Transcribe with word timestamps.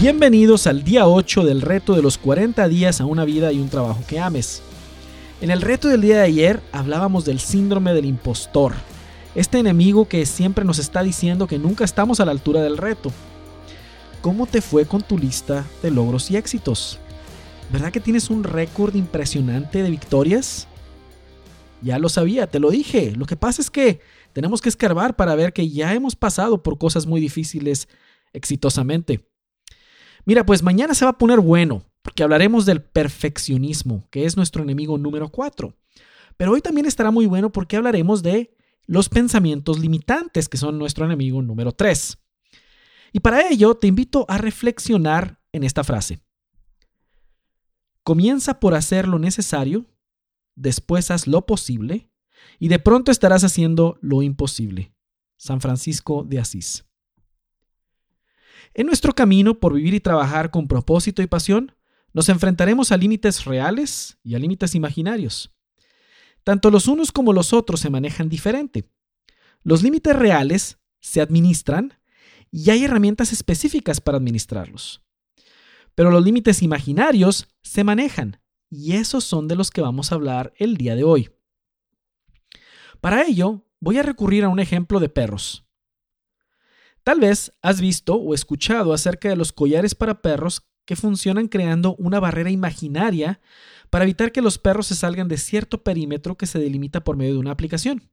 Bienvenidos 0.00 0.66
al 0.66 0.82
día 0.82 1.06
8 1.06 1.44
del 1.44 1.60
reto 1.60 1.94
de 1.94 2.00
los 2.00 2.16
40 2.16 2.66
días 2.68 3.02
a 3.02 3.04
una 3.04 3.26
vida 3.26 3.52
y 3.52 3.60
un 3.60 3.68
trabajo 3.68 4.02
que 4.08 4.18
ames. 4.18 4.62
En 5.42 5.50
el 5.50 5.60
reto 5.60 5.88
del 5.88 6.00
día 6.00 6.16
de 6.16 6.22
ayer 6.22 6.62
hablábamos 6.72 7.26
del 7.26 7.38
síndrome 7.38 7.92
del 7.92 8.06
impostor, 8.06 8.72
este 9.34 9.58
enemigo 9.58 10.08
que 10.08 10.24
siempre 10.24 10.64
nos 10.64 10.78
está 10.78 11.02
diciendo 11.02 11.46
que 11.46 11.58
nunca 11.58 11.84
estamos 11.84 12.18
a 12.18 12.24
la 12.24 12.30
altura 12.30 12.62
del 12.62 12.78
reto. 12.78 13.12
¿Cómo 14.22 14.46
te 14.46 14.62
fue 14.62 14.86
con 14.86 15.02
tu 15.02 15.18
lista 15.18 15.66
de 15.82 15.90
logros 15.90 16.30
y 16.30 16.38
éxitos? 16.38 16.98
¿Verdad 17.70 17.92
que 17.92 18.00
tienes 18.00 18.30
un 18.30 18.42
récord 18.42 18.94
impresionante 18.94 19.82
de 19.82 19.90
victorias? 19.90 20.66
Ya 21.82 21.98
lo 21.98 22.08
sabía, 22.08 22.46
te 22.46 22.58
lo 22.58 22.70
dije. 22.70 23.12
Lo 23.16 23.26
que 23.26 23.36
pasa 23.36 23.60
es 23.60 23.68
que 23.68 24.00
tenemos 24.32 24.62
que 24.62 24.70
escarbar 24.70 25.14
para 25.14 25.34
ver 25.34 25.52
que 25.52 25.68
ya 25.68 25.92
hemos 25.92 26.16
pasado 26.16 26.62
por 26.62 26.78
cosas 26.78 27.04
muy 27.04 27.20
difíciles 27.20 27.86
exitosamente. 28.32 29.29
Mira, 30.24 30.44
pues 30.44 30.62
mañana 30.62 30.94
se 30.94 31.04
va 31.04 31.12
a 31.12 31.18
poner 31.18 31.40
bueno, 31.40 31.84
porque 32.02 32.22
hablaremos 32.22 32.66
del 32.66 32.82
perfeccionismo, 32.82 34.06
que 34.10 34.24
es 34.24 34.36
nuestro 34.36 34.62
enemigo 34.62 34.98
número 34.98 35.30
4. 35.30 35.74
Pero 36.36 36.52
hoy 36.52 36.60
también 36.60 36.86
estará 36.86 37.10
muy 37.10 37.26
bueno 37.26 37.50
porque 37.52 37.76
hablaremos 37.76 38.22
de 38.22 38.56
los 38.86 39.08
pensamientos 39.08 39.78
limitantes, 39.78 40.48
que 40.48 40.56
son 40.56 40.78
nuestro 40.78 41.04
enemigo 41.04 41.42
número 41.42 41.72
3. 41.72 42.18
Y 43.12 43.20
para 43.20 43.48
ello 43.48 43.74
te 43.74 43.86
invito 43.86 44.24
a 44.28 44.38
reflexionar 44.38 45.40
en 45.52 45.64
esta 45.64 45.84
frase. 45.84 46.20
Comienza 48.02 48.60
por 48.60 48.74
hacer 48.74 49.06
lo 49.06 49.18
necesario, 49.18 49.86
después 50.56 51.10
haz 51.10 51.26
lo 51.26 51.46
posible 51.46 52.10
y 52.58 52.68
de 52.68 52.78
pronto 52.78 53.10
estarás 53.10 53.44
haciendo 53.44 53.98
lo 54.00 54.22
imposible. 54.22 54.94
San 55.36 55.60
Francisco 55.60 56.24
de 56.24 56.38
Asís. 56.38 56.89
En 58.74 58.86
nuestro 58.86 59.14
camino 59.14 59.58
por 59.58 59.74
vivir 59.74 59.94
y 59.94 60.00
trabajar 60.00 60.50
con 60.50 60.68
propósito 60.68 61.22
y 61.22 61.26
pasión, 61.26 61.74
nos 62.12 62.28
enfrentaremos 62.28 62.92
a 62.92 62.96
límites 62.96 63.44
reales 63.44 64.18
y 64.22 64.34
a 64.34 64.38
límites 64.38 64.74
imaginarios. 64.74 65.52
Tanto 66.44 66.70
los 66.70 66.88
unos 66.88 67.12
como 67.12 67.32
los 67.32 67.52
otros 67.52 67.80
se 67.80 67.90
manejan 67.90 68.28
diferente. 68.28 68.88
Los 69.62 69.82
límites 69.82 70.16
reales 70.16 70.78
se 71.00 71.20
administran 71.20 71.94
y 72.50 72.70
hay 72.70 72.84
herramientas 72.84 73.32
específicas 73.32 74.00
para 74.00 74.18
administrarlos. 74.18 75.02
Pero 75.94 76.10
los 76.10 76.24
límites 76.24 76.62
imaginarios 76.62 77.48
se 77.62 77.84
manejan 77.84 78.40
y 78.70 78.92
esos 78.92 79.24
son 79.24 79.48
de 79.48 79.56
los 79.56 79.70
que 79.70 79.80
vamos 79.80 80.10
a 80.10 80.14
hablar 80.14 80.52
el 80.56 80.76
día 80.76 80.94
de 80.94 81.04
hoy. 81.04 81.30
Para 83.00 83.24
ello, 83.24 83.64
voy 83.80 83.98
a 83.98 84.02
recurrir 84.02 84.44
a 84.44 84.48
un 84.48 84.60
ejemplo 84.60 85.00
de 85.00 85.08
perros. 85.08 85.66
Tal 87.10 87.18
vez 87.18 87.52
has 87.60 87.80
visto 87.80 88.14
o 88.14 88.34
escuchado 88.34 88.92
acerca 88.92 89.28
de 89.28 89.34
los 89.34 89.52
collares 89.52 89.96
para 89.96 90.22
perros 90.22 90.62
que 90.84 90.94
funcionan 90.94 91.48
creando 91.48 91.96
una 91.96 92.20
barrera 92.20 92.50
imaginaria 92.50 93.40
para 93.90 94.04
evitar 94.04 94.30
que 94.30 94.40
los 94.40 94.58
perros 94.58 94.86
se 94.86 94.94
salgan 94.94 95.26
de 95.26 95.36
cierto 95.36 95.82
perímetro 95.82 96.36
que 96.36 96.46
se 96.46 96.60
delimita 96.60 97.02
por 97.02 97.16
medio 97.16 97.32
de 97.32 97.40
una 97.40 97.50
aplicación. 97.50 98.08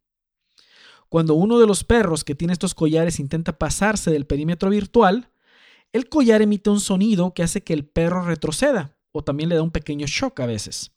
Cuando 1.09 1.35
uno 1.35 1.59
de 1.59 1.67
los 1.67 1.83
perros 1.83 2.23
que 2.23 2.33
tiene 2.33 2.53
estos 2.53 2.73
collares 2.73 3.19
intenta 3.19 3.59
pasarse 3.59 4.09
del 4.09 4.25
perímetro 4.25 4.71
virtual, 4.71 5.29
el 5.93 6.09
collar 6.09 6.41
emite 6.41 6.71
un 6.71 6.79
sonido 6.79 7.35
que 7.35 7.43
hace 7.43 7.61
que 7.61 7.73
el 7.73 7.85
perro 7.85 8.23
retroceda 8.23 8.97
o 9.11 9.23
también 9.23 9.49
le 9.49 9.57
da 9.57 9.61
un 9.61 9.69
pequeño 9.69 10.07
shock 10.07 10.39
a 10.39 10.47
veces. 10.47 10.91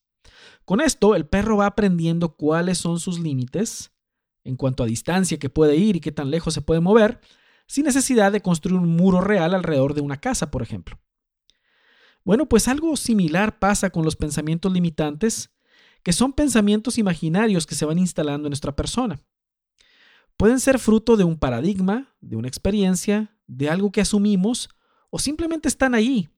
Con 0.65 0.81
esto, 0.81 1.15
el 1.15 1.27
perro 1.27 1.59
va 1.59 1.67
aprendiendo 1.67 2.35
cuáles 2.35 2.79
son 2.79 2.99
sus 2.99 3.19
límites 3.19 3.93
en 4.43 4.57
cuanto 4.57 4.85
a 4.85 4.87
distancia 4.87 5.39
que 5.39 5.51
puede 5.51 5.77
ir 5.77 5.97
y 5.97 6.01
qué 6.01 6.13
tan 6.13 6.31
lejos 6.31 6.55
se 6.55 6.63
puede 6.63 6.81
mover, 6.81 7.21
sin 7.71 7.85
necesidad 7.85 8.33
de 8.33 8.43
construir 8.43 8.81
un 8.81 8.97
muro 8.97 9.21
real 9.21 9.55
alrededor 9.55 9.95
de 9.95 10.01
una 10.01 10.17
casa, 10.17 10.51
por 10.51 10.61
ejemplo. 10.61 10.99
Bueno, 12.25 12.49
pues 12.49 12.67
algo 12.67 12.97
similar 12.97 13.61
pasa 13.61 13.91
con 13.91 14.05
los 14.05 14.17
pensamientos 14.17 14.73
limitantes, 14.73 15.53
que 16.03 16.13
son 16.13 16.33
pensamientos 16.33 16.99
imaginarios 16.99 17.69
que 17.69 17.77
se 17.77 17.85
van 17.85 18.01
instalando 18.01 18.49
en 18.49 18.51
nuestra 18.51 18.75
persona. 18.75 19.23
Pueden 20.37 20.59
ser 20.59 20.81
fruto 20.81 21.17
de 21.17 21.23
un 21.23 21.39
paradigma, 21.39 22.13
de 22.21 22.35
una 22.35 22.49
experiencia, 22.49 23.39
de 23.47 23.71
algo 23.71 23.93
que 23.93 24.01
asumimos 24.01 24.69
o 25.11 25.21
simplemente 25.21 25.69
están 25.69 25.95
ahí. 25.95 26.29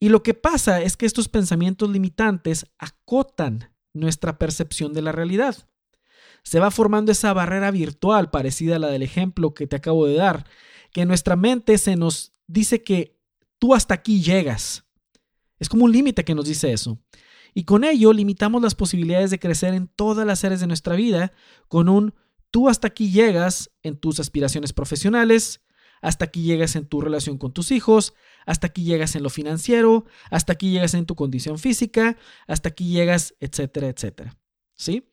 Y 0.00 0.08
lo 0.08 0.22
que 0.22 0.32
pasa 0.32 0.80
es 0.80 0.96
que 0.96 1.04
estos 1.04 1.28
pensamientos 1.28 1.90
limitantes 1.90 2.64
acotan 2.78 3.70
nuestra 3.92 4.38
percepción 4.38 4.94
de 4.94 5.02
la 5.02 5.12
realidad. 5.12 5.68
Se 6.42 6.60
va 6.60 6.70
formando 6.70 7.12
esa 7.12 7.32
barrera 7.32 7.70
virtual 7.70 8.30
parecida 8.30 8.76
a 8.76 8.78
la 8.78 8.88
del 8.88 9.02
ejemplo 9.02 9.54
que 9.54 9.66
te 9.66 9.76
acabo 9.76 10.06
de 10.06 10.14
dar, 10.14 10.46
que 10.92 11.02
en 11.02 11.08
nuestra 11.08 11.36
mente 11.36 11.78
se 11.78 11.96
nos 11.96 12.32
dice 12.46 12.82
que 12.82 13.18
tú 13.58 13.74
hasta 13.74 13.94
aquí 13.94 14.22
llegas. 14.22 14.84
Es 15.58 15.68
como 15.68 15.84
un 15.84 15.92
límite 15.92 16.24
que 16.24 16.34
nos 16.34 16.46
dice 16.46 16.72
eso. 16.72 16.98
Y 17.54 17.64
con 17.64 17.84
ello 17.84 18.12
limitamos 18.12 18.62
las 18.62 18.74
posibilidades 18.74 19.30
de 19.30 19.38
crecer 19.38 19.74
en 19.74 19.88
todas 19.88 20.26
las 20.26 20.44
áreas 20.44 20.60
de 20.60 20.66
nuestra 20.66 20.94
vida 20.94 21.32
con 21.68 21.88
un 21.88 22.14
Tú 22.50 22.68
hasta 22.68 22.88
aquí 22.88 23.10
llegas 23.10 23.70
en 23.82 23.98
tus 23.98 24.20
aspiraciones 24.20 24.72
profesionales, 24.72 25.60
hasta 26.00 26.26
aquí 26.26 26.42
llegas 26.42 26.76
en 26.76 26.86
tu 26.86 27.00
relación 27.00 27.36
con 27.36 27.52
tus 27.52 27.70
hijos, 27.72 28.14
hasta 28.46 28.68
aquí 28.68 28.84
llegas 28.84 29.16
en 29.16 29.22
lo 29.22 29.30
financiero, 29.30 30.06
hasta 30.30 30.54
aquí 30.54 30.70
llegas 30.70 30.94
en 30.94 31.04
tu 31.04 31.14
condición 31.14 31.58
física, 31.58 32.16
hasta 32.46 32.70
aquí 32.70 32.88
llegas, 32.88 33.34
etcétera, 33.40 33.88
etcétera. 33.88 34.38
¿Sí? 34.78 35.10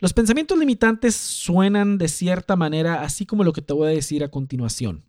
Los 0.00 0.12
pensamientos 0.12 0.58
limitantes 0.58 1.14
suenan 1.14 1.98
de 1.98 2.08
cierta 2.08 2.56
manera 2.56 3.02
así 3.02 3.24
como 3.24 3.44
lo 3.44 3.52
que 3.52 3.62
te 3.62 3.72
voy 3.72 3.86
a 3.86 3.94
decir 3.94 4.24
a 4.24 4.28
continuación. 4.28 5.04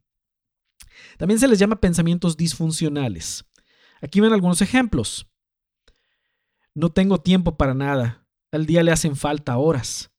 También 1.18 1.40
se 1.40 1.48
les 1.48 1.58
llama 1.58 1.82
pensamientos 1.82 2.38
disfuncionales. 2.38 3.46
Aquí 4.02 4.22
ven 4.22 4.32
algunos 4.32 4.62
ejemplos. 4.62 5.28
No 6.76 6.92
tengo 6.92 7.20
tiempo 7.20 7.58
para 7.58 7.74
nada. 7.74 8.28
Al 8.52 8.68
día 8.68 8.84
le 8.84 8.92
hacen 8.92 9.16
falta 9.16 9.58
horas. 9.58 10.12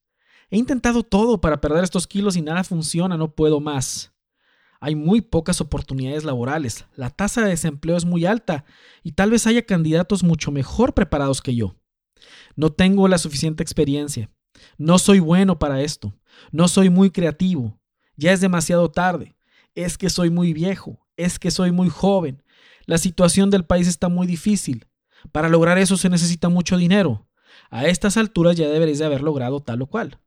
He 0.49 0.57
intentado 0.57 1.03
todo 1.03 1.39
para 1.39 1.61
perder 1.61 1.83
estos 1.83 2.05
kilos 2.05 2.35
y 2.35 2.41
nada 2.41 2.63
funciona, 2.65 3.15
no 3.15 3.35
puedo 3.35 3.61
más. 3.61 4.13
Hay 4.79 4.95
muy 4.95 5.21
pocas 5.21 5.61
oportunidades 5.61 6.23
laborales, 6.23 6.85
la 6.95 7.09
tasa 7.09 7.41
de 7.41 7.49
desempleo 7.49 7.97
es 7.97 8.05
muy 8.05 8.25
alta 8.25 8.63
y 9.01 9.13
tal 9.13 9.31
vez 9.31 9.47
haya 9.47 9.65
candidatos 9.65 10.23
mucho 10.23 10.51
mejor 10.51 10.93
preparados 10.93 11.41
que 11.41 11.55
yo. 11.55 11.76
No 12.55 12.71
tengo 12.71 13.07
la 13.07 13.17
suficiente 13.17 13.63
experiencia. 13.63 14.29
No 14.77 14.99
soy 14.99 15.19
bueno 15.19 15.59
para 15.59 15.81
esto. 15.81 16.13
No 16.51 16.67
soy 16.67 16.89
muy 16.89 17.11
creativo. 17.11 17.79
Ya 18.15 18.33
es 18.33 18.41
demasiado 18.41 18.89
tarde. 18.89 19.35
Es 19.75 19.97
que 19.97 20.09
soy 20.09 20.29
muy 20.29 20.53
viejo. 20.53 21.05
Es 21.15 21.39
que 21.39 21.51
soy 21.51 21.71
muy 21.71 21.89
joven. 21.89 22.43
La 22.85 22.97
situación 22.97 23.49
del 23.49 23.65
país 23.65 23.87
está 23.87 24.09
muy 24.09 24.27
difícil. 24.27 24.87
Para 25.31 25.49
lograr 25.49 25.77
eso 25.77 25.97
se 25.97 26.09
necesita 26.09 26.49
mucho 26.49 26.77
dinero. 26.77 27.27
A 27.69 27.85
estas 27.87 28.17
alturas 28.17 28.55
ya 28.55 28.69
deberéis 28.69 28.99
de 28.99 29.05
haber 29.05 29.21
logrado 29.21 29.61
tal 29.61 29.81
o 29.81 29.87
cual. 29.87 30.19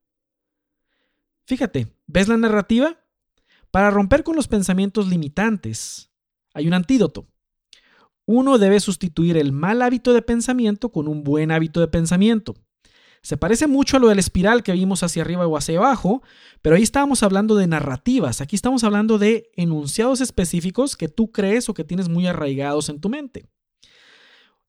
Fíjate, 1.46 1.96
¿ves 2.06 2.28
la 2.28 2.36
narrativa? 2.36 2.96
Para 3.70 3.90
romper 3.90 4.24
con 4.24 4.36
los 4.36 4.48
pensamientos 4.48 5.08
limitantes, 5.08 6.10
hay 6.52 6.66
un 6.66 6.74
antídoto. 6.74 7.29
Uno 8.32 8.58
debe 8.58 8.78
sustituir 8.78 9.36
el 9.36 9.50
mal 9.50 9.82
hábito 9.82 10.12
de 10.12 10.22
pensamiento 10.22 10.92
con 10.92 11.08
un 11.08 11.24
buen 11.24 11.50
hábito 11.50 11.80
de 11.80 11.88
pensamiento. 11.88 12.54
Se 13.22 13.36
parece 13.36 13.66
mucho 13.66 13.96
a 13.96 14.00
lo 14.00 14.06
de 14.06 14.14
la 14.14 14.20
espiral 14.20 14.62
que 14.62 14.70
vimos 14.70 15.02
hacia 15.02 15.22
arriba 15.22 15.48
o 15.48 15.56
hacia 15.56 15.76
abajo, 15.78 16.22
pero 16.62 16.76
ahí 16.76 16.82
estábamos 16.84 17.24
hablando 17.24 17.56
de 17.56 17.66
narrativas, 17.66 18.40
aquí 18.40 18.54
estamos 18.54 18.84
hablando 18.84 19.18
de 19.18 19.50
enunciados 19.56 20.20
específicos 20.20 20.96
que 20.96 21.08
tú 21.08 21.32
crees 21.32 21.68
o 21.68 21.74
que 21.74 21.82
tienes 21.82 22.08
muy 22.08 22.28
arraigados 22.28 22.88
en 22.88 23.00
tu 23.00 23.08
mente. 23.08 23.48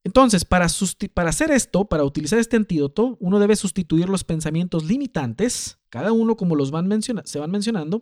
Entonces, 0.04 0.44
para, 0.44 0.66
para, 1.14 1.30
hacer 1.30 1.52
esto, 1.52 1.86
para 1.86 2.04
utilizar 2.04 2.40
este 2.40 2.58
antídoto, 2.58 3.16
uno 3.20 3.38
debe 3.38 3.56
sustituir 3.56 4.10
los 4.10 4.24
pensamientos 4.24 4.86
limitantes, 4.86 5.78
cada 5.92 6.14
uno 6.14 6.36
como 6.36 6.56
los 6.56 6.72
van 6.72 6.90
se 7.04 7.40
van 7.40 7.52
mencionando, 7.52 8.02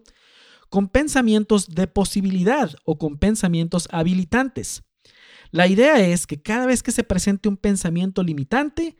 con 0.69 0.88
pensamientos 0.88 1.68
de 1.68 1.88
posibilidad 1.88 2.74
o 2.86 2.98
con 2.98 3.18
pensamientos 3.18 3.90
habilitantes. 3.92 4.84
La 5.51 5.68
idea 5.68 6.00
es 6.00 6.28
que 6.28 6.42
cada 6.42 6.66
vez 6.66 6.84
que 6.84 6.92
se 6.92 7.04
presente 7.04 7.50
un 7.50 7.57
pensamiento 7.57 8.24
limitante, 8.24 8.98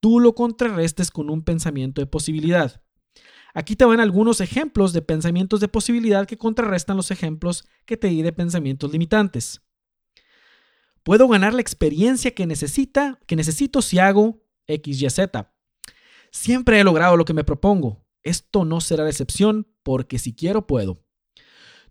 tú 0.00 0.20
lo 0.20 0.34
contrarrestes 0.34 1.10
con 1.10 1.30
un 1.30 1.42
pensamiento 1.42 2.00
de 2.00 2.06
posibilidad. 2.06 2.82
Aquí 3.54 3.74
te 3.74 3.86
van 3.86 4.00
algunos 4.00 4.42
ejemplos 4.42 4.92
de 4.92 5.00
pensamientos 5.00 5.60
de 5.60 5.68
posibilidad 5.68 6.26
que 6.26 6.36
contrarrestan 6.36 6.98
los 6.98 7.10
ejemplos 7.10 7.64
que 7.86 7.96
te 7.96 8.08
di 8.08 8.20
de 8.20 8.32
pensamientos 8.32 8.92
limitantes. 8.92 9.62
Puedo 11.02 11.26
ganar 11.28 11.54
la 11.54 11.62
experiencia 11.62 12.34
que 12.34 12.46
necesita, 12.46 13.18
que 13.26 13.36
necesito 13.36 13.80
si 13.80 13.98
hago 13.98 14.42
X, 14.66 15.00
Y, 15.00 15.08
Z. 15.08 15.54
Siempre 16.30 16.80
he 16.80 16.84
logrado 16.84 17.16
lo 17.16 17.24
que 17.24 17.32
me 17.32 17.44
propongo. 17.44 18.04
Esto 18.22 18.64
no 18.66 18.82
será 18.82 19.04
la 19.04 19.10
excepción 19.10 19.66
porque 19.82 20.18
si 20.18 20.34
quiero 20.34 20.66
puedo. 20.66 21.02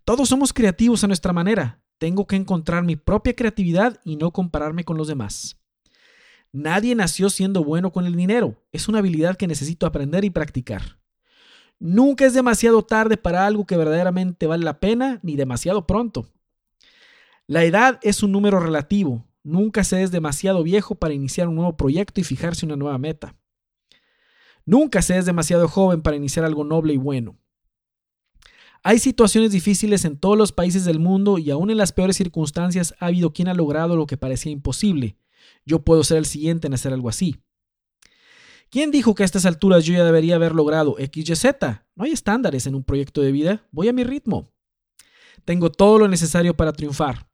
Todos 0.04 0.28
somos 0.28 0.52
creativos 0.52 1.02
a 1.02 1.08
nuestra 1.08 1.32
manera. 1.32 1.82
Tengo 1.98 2.26
que 2.26 2.36
encontrar 2.36 2.82
mi 2.82 2.96
propia 2.96 3.34
creatividad 3.34 4.00
y 4.04 4.16
no 4.16 4.30
compararme 4.30 4.84
con 4.84 4.96
los 4.96 5.08
demás. 5.08 5.58
Nadie 6.52 6.94
nació 6.94 7.30
siendo 7.30 7.64
bueno 7.64 7.92
con 7.92 8.06
el 8.06 8.16
dinero. 8.16 8.62
Es 8.72 8.88
una 8.88 8.98
habilidad 8.98 9.36
que 9.36 9.46
necesito 9.46 9.86
aprender 9.86 10.24
y 10.24 10.30
practicar. 10.30 10.98
Nunca 11.78 12.24
es 12.24 12.32
demasiado 12.32 12.82
tarde 12.82 13.16
para 13.16 13.46
algo 13.46 13.66
que 13.66 13.76
verdaderamente 13.76 14.46
vale 14.46 14.64
la 14.64 14.80
pena 14.80 15.20
ni 15.22 15.36
demasiado 15.36 15.86
pronto. 15.86 16.26
La 17.46 17.64
edad 17.64 17.98
es 18.02 18.22
un 18.22 18.32
número 18.32 18.58
relativo. 18.60 19.24
Nunca 19.42 19.84
se 19.84 20.02
es 20.02 20.10
demasiado 20.10 20.62
viejo 20.62 20.94
para 20.94 21.14
iniciar 21.14 21.48
un 21.48 21.56
nuevo 21.56 21.76
proyecto 21.76 22.20
y 22.20 22.24
fijarse 22.24 22.66
una 22.66 22.76
nueva 22.76 22.98
meta. 22.98 23.36
Nunca 24.64 25.02
se 25.02 25.16
es 25.16 25.26
demasiado 25.26 25.68
joven 25.68 26.02
para 26.02 26.16
iniciar 26.16 26.44
algo 26.44 26.64
noble 26.64 26.94
y 26.94 26.96
bueno. 26.96 27.36
Hay 28.88 29.00
situaciones 29.00 29.50
difíciles 29.50 30.04
en 30.04 30.16
todos 30.16 30.38
los 30.38 30.52
países 30.52 30.84
del 30.84 31.00
mundo 31.00 31.38
y 31.38 31.50
aún 31.50 31.70
en 31.70 31.76
las 31.76 31.90
peores 31.90 32.16
circunstancias 32.16 32.94
ha 33.00 33.06
habido 33.06 33.32
quien 33.32 33.48
ha 33.48 33.54
logrado 33.54 33.96
lo 33.96 34.06
que 34.06 34.16
parecía 34.16 34.52
imposible. 34.52 35.18
Yo 35.64 35.80
puedo 35.80 36.04
ser 36.04 36.18
el 36.18 36.24
siguiente 36.24 36.68
en 36.68 36.74
hacer 36.74 36.92
algo 36.92 37.08
así. 37.08 37.42
¿Quién 38.70 38.92
dijo 38.92 39.16
que 39.16 39.24
a 39.24 39.26
estas 39.26 39.44
alturas 39.44 39.84
yo 39.84 39.92
ya 39.92 40.04
debería 40.04 40.36
haber 40.36 40.54
logrado 40.54 40.94
XYZ? 41.00 41.46
No 41.96 42.04
hay 42.04 42.12
estándares 42.12 42.68
en 42.68 42.76
un 42.76 42.84
proyecto 42.84 43.22
de 43.22 43.32
vida, 43.32 43.66
voy 43.72 43.88
a 43.88 43.92
mi 43.92 44.04
ritmo. 44.04 44.52
Tengo 45.44 45.72
todo 45.72 45.98
lo 45.98 46.06
necesario 46.06 46.56
para 46.56 46.72
triunfar. 46.72 47.28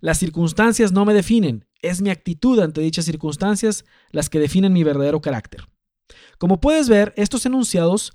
Las 0.00 0.18
circunstancias 0.18 0.90
no 0.90 1.04
me 1.04 1.14
definen, 1.14 1.68
es 1.82 2.02
mi 2.02 2.10
actitud 2.10 2.58
ante 2.58 2.80
dichas 2.80 3.04
circunstancias 3.04 3.84
las 4.10 4.28
que 4.28 4.40
definen 4.40 4.72
mi 4.72 4.82
verdadero 4.82 5.20
carácter. 5.20 5.68
Como 6.36 6.60
puedes 6.60 6.88
ver, 6.88 7.14
estos 7.16 7.46
enunciados 7.46 8.12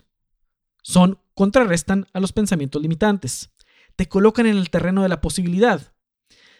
son 0.81 1.19
contrarrestan 1.33 2.07
a 2.13 2.19
los 2.19 2.33
pensamientos 2.33 2.81
limitantes. 2.81 3.51
Te 3.95 4.07
colocan 4.07 4.45
en 4.45 4.57
el 4.57 4.69
terreno 4.69 5.03
de 5.03 5.09
la 5.09 5.21
posibilidad. 5.21 5.93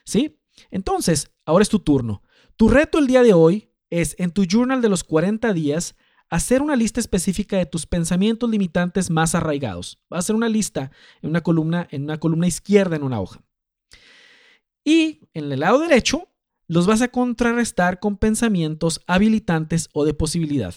¿Sí? 0.06 0.40
Entonces, 0.72 1.32
ahora 1.46 1.64
es 1.64 1.70
tu 1.70 1.80
turno. 1.80 2.24
Tu 2.56 2.70
reto 2.70 3.00
el 3.00 3.08
día 3.08 3.24
de 3.24 3.34
hoy 3.34 3.72
es 3.90 4.16
en 4.20 4.32
tu 4.32 4.46
journal 4.46 4.82
de 4.82 4.90
los 4.90 5.04
40 5.04 5.54
días 5.54 5.96
hacer 6.30 6.62
una 6.62 6.76
lista 6.76 7.00
específica 7.00 7.58
de 7.58 7.66
tus 7.66 7.86
pensamientos 7.86 8.50
limitantes 8.50 9.10
más 9.10 9.36
arraigados. 9.36 10.00
Va 10.14 10.20
a 10.20 10.22
ser 10.22 10.36
una 10.36 10.50
lista 10.50 10.92
en 11.22 11.30
una 11.30 11.42
columna, 11.42 11.88
en 11.92 12.04
una 12.04 12.20
columna 12.20 12.48
izquierda 12.48 12.96
en 12.96 13.04
una 13.04 13.20
hoja. 13.20 13.42
Y 14.84 15.28
en 15.34 15.52
el 15.52 15.60
lado 15.60 15.80
derecho 15.80 16.30
los 16.68 16.86
vas 16.86 17.02
a 17.02 17.08
contrarrestar 17.08 18.00
con 18.00 18.18
pensamientos 18.18 19.02
habilitantes 19.08 19.90
o 19.94 20.06
de 20.06 20.14
posibilidad. 20.14 20.76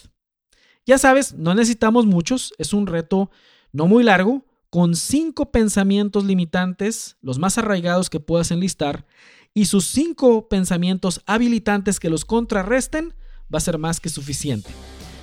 Ya 0.85 0.97
sabes, 0.97 1.33
no 1.33 1.55
necesitamos 1.55 2.05
muchos, 2.05 2.53
es 2.57 2.73
un 2.73 2.87
reto 2.87 3.31
no 3.71 3.87
muy 3.87 4.03
largo, 4.03 4.45
con 4.69 4.95
cinco 4.95 5.51
pensamientos 5.51 6.25
limitantes, 6.25 7.17
los 7.21 7.39
más 7.39 7.57
arraigados 7.57 8.09
que 8.09 8.19
puedas 8.19 8.51
enlistar, 8.51 9.05
y 9.53 9.65
sus 9.65 9.85
cinco 9.85 10.49
pensamientos 10.49 11.21
habilitantes 11.25 11.99
que 11.99 12.09
los 12.09 12.25
contrarresten, 12.25 13.13
va 13.53 13.57
a 13.57 13.61
ser 13.61 13.77
más 13.77 13.99
que 13.99 14.09
suficiente. 14.09 14.69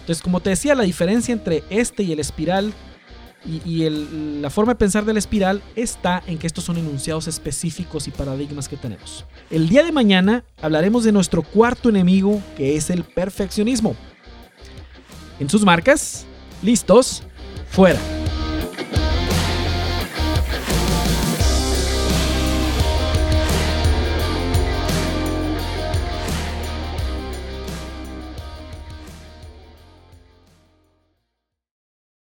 Entonces, 0.00 0.22
como 0.22 0.40
te 0.40 0.50
decía, 0.50 0.74
la 0.74 0.84
diferencia 0.84 1.32
entre 1.32 1.64
este 1.68 2.04
y 2.04 2.12
el 2.12 2.20
espiral 2.20 2.72
y, 3.44 3.88
la 4.40 4.50
forma 4.50 4.72
de 4.72 4.78
pensar 4.78 5.04
del 5.04 5.16
espiral 5.16 5.62
está 5.74 6.22
en 6.26 6.38
que 6.38 6.46
estos 6.46 6.64
son 6.64 6.76
enunciados 6.76 7.26
específicos 7.26 8.06
y 8.06 8.10
paradigmas 8.10 8.68
que 8.68 8.76
tenemos. 8.76 9.24
El 9.50 9.68
día 9.68 9.82
de 9.82 9.92
mañana 9.92 10.44
hablaremos 10.60 11.04
de 11.04 11.12
nuestro 11.12 11.42
cuarto 11.42 11.88
enemigo, 11.88 12.42
que 12.56 12.76
es 12.76 12.90
el 12.90 13.04
perfeccionismo. 13.04 13.96
En 15.40 15.48
sus 15.48 15.64
marcas, 15.64 16.26
listos, 16.62 17.22
fuera. 17.70 17.98